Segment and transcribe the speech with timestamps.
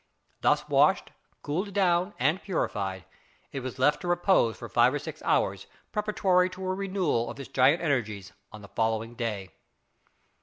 [0.41, 1.11] Thus washed,
[1.43, 3.05] cooled down, and purified,
[3.51, 7.39] it was left to repose for five or six hours preparatory to a renewal of
[7.39, 9.51] its giant energies on the following day.